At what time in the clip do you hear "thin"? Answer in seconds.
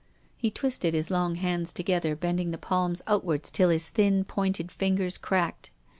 3.89-4.23